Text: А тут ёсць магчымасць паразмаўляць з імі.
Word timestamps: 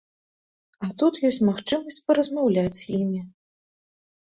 А 0.87 0.89
тут 1.01 1.13
ёсць 1.29 1.39
магчымасць 1.51 2.03
паразмаўляць 2.09 2.75
з 2.81 2.99
імі. 3.03 3.21